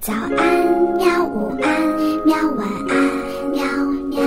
[0.00, 0.32] 早安，
[0.96, 1.24] 喵！
[1.24, 2.36] 午安，喵！
[2.52, 2.94] 晚安，
[3.50, 3.64] 喵
[4.08, 4.20] 喵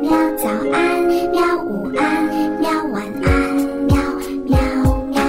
[0.00, 0.10] 喵！
[0.36, 1.62] 早安，喵！
[1.62, 2.70] 午安，喵！
[2.86, 3.96] 晚安，喵
[4.46, 4.58] 喵
[5.08, 5.20] 喵！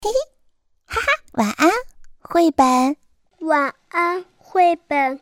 [0.00, 0.10] 嘿嘿，
[0.86, 1.70] 哈哈，晚安，
[2.20, 2.96] 绘本。
[3.40, 5.20] 晚安，绘本。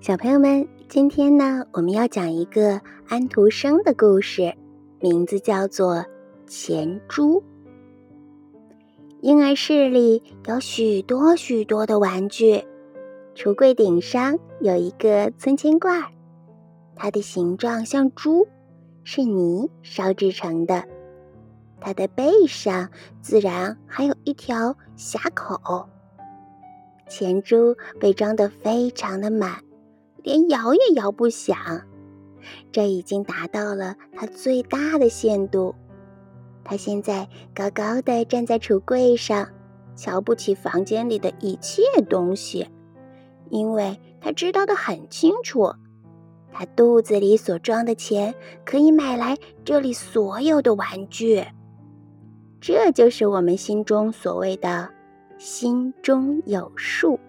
[0.00, 4.54] 小朋友们，今天呢，我们要讲一个安徒生的故事，
[5.00, 5.96] 名字叫做
[6.46, 7.40] 《钱猪》。
[9.26, 12.64] 婴儿室里有许多许多的玩具，
[13.34, 16.00] 橱柜顶上有一个存钱罐，
[16.94, 18.46] 它的形状像猪，
[19.02, 20.84] 是泥烧制成的。
[21.80, 22.88] 它的背上
[23.20, 25.88] 自然还有一条峡口，
[27.08, 29.56] 钱珠被装得非常的满，
[30.22, 31.56] 连摇也摇不响。
[32.70, 35.74] 这已经达到了它最大的限度。
[36.68, 39.48] 他现在高高的站在橱柜上，
[39.94, 42.66] 瞧不起房间里的一切东西，
[43.50, 45.72] 因为他知道的很清楚，
[46.52, 51.44] 他肚子里所装的钱可以买来这里所有的玩具。
[52.60, 54.90] 这就是我们心中所谓的
[55.38, 57.20] “心中有数”。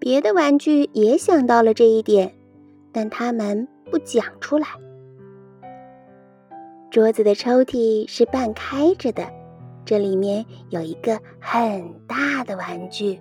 [0.00, 2.34] 别的玩具也想到了这一点，
[2.92, 4.66] 但他们不讲出来。
[6.96, 9.30] 桌子的抽屉是半开着的，
[9.84, 13.20] 这里面有一个很大的玩具。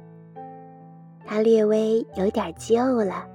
[1.26, 3.28] 它略微有点旧了，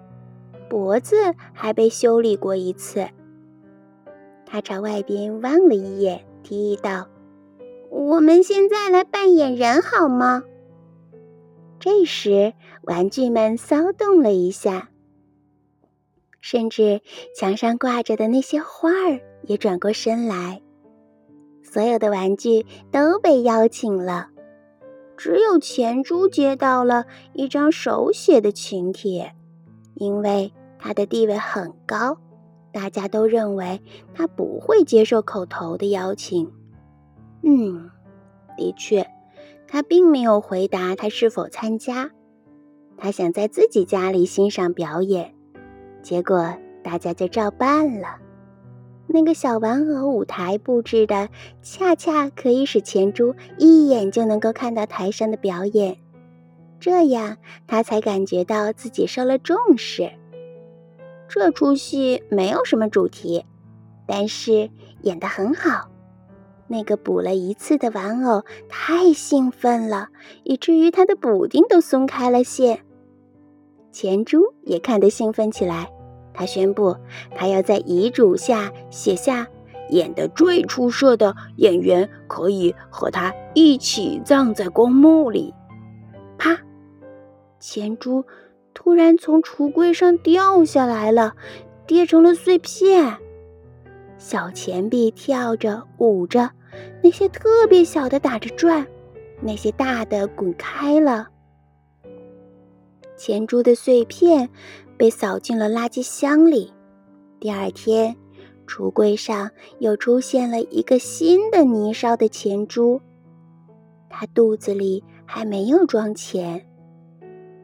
[0.67, 1.15] 脖子
[1.53, 3.07] 还被修理过一次。
[4.47, 7.07] 他朝外边望了一眼，提议道
[7.93, 10.45] ：“我们现在来扮演人好吗？”
[11.79, 14.89] 这时，玩具们骚动了一下，
[16.41, 17.03] 甚至
[17.37, 19.21] 墙上挂着的那些花儿。
[19.43, 20.61] 也转过身来，
[21.63, 24.29] 所有的玩具都被邀请了，
[25.17, 29.35] 只有钱珠接到了一张手写的请帖，
[29.95, 32.19] 因为他的地位很高，
[32.73, 33.81] 大家都认为
[34.15, 36.51] 他不会接受口头的邀请。
[37.43, 37.91] 嗯，
[38.57, 39.07] 的确，
[39.67, 42.11] 他并没有回答他是否参加，
[42.97, 45.35] 他想在自己家里欣赏表演，
[46.03, 48.09] 结果大家就照办了。
[49.13, 51.29] 那个小玩偶舞台布置的，
[51.63, 55.99] 恰恰可以使钱珠一眼就能够看到台上的表演，
[56.79, 60.13] 这样他才感觉到自己受了重视。
[61.29, 63.45] 这出戏没有什么主题，
[64.07, 64.71] 但是
[65.03, 65.89] 演得很好。
[66.69, 70.11] 那个补了一次的玩偶太兴奋了，
[70.45, 72.85] 以至于他的补丁都松开了线。
[73.91, 75.91] 钱珠也看得兴奋起来。
[76.33, 76.97] 他宣布，
[77.35, 79.47] 他要在遗嘱下写下
[79.91, 85.53] 演的最出色的演员可以和他一起葬在公墓里。
[86.39, 86.59] 啪！
[87.59, 88.25] 钱珠
[88.73, 91.35] 突然从橱柜上掉下来了，
[91.87, 93.19] 跌成了碎片。
[94.17, 96.51] 小钱币跳着舞着，
[97.03, 98.87] 那些特别小的打着转，
[99.41, 101.29] 那些大的滚开了。
[103.17, 104.49] 钱珠的碎片。
[105.01, 106.71] 被扫进了垃圾箱里。
[107.41, 108.15] 第二天，
[108.67, 113.01] 橱柜上又出现了一个新的泥烧的钱珠，
[114.11, 116.67] 他肚子里还没有装钱，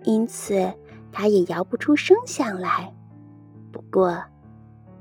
[0.04, 0.72] 因此
[1.12, 2.90] 他也摇不出声响来。
[3.70, 4.18] 不过，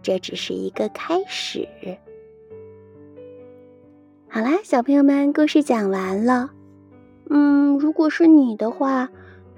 [0.02, 1.66] 这只是一个开始。
[4.28, 6.52] 好啦，小朋友们，故事讲完了。
[7.30, 9.10] 嗯，如果是你的话，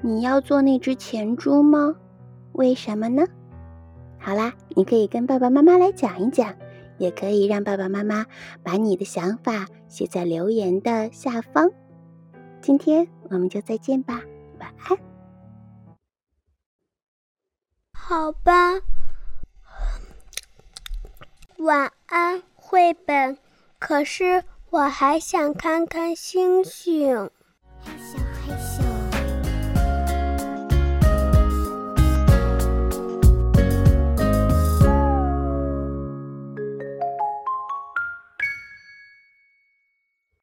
[0.04, 1.96] 你要做那只钱珠吗？
[2.58, 3.24] 为什么呢？
[4.20, 6.56] 好啦，你可以跟爸爸妈妈来讲一讲，
[6.98, 8.26] 也可以让爸爸妈妈
[8.64, 11.70] 把你的想法写在留言的下方。
[12.60, 14.24] 今天我们就再见吧，
[14.60, 14.98] 晚安。
[17.94, 18.82] 好吧，
[21.60, 23.38] 晚安，绘本。
[23.78, 27.30] 可是我还想看看星星。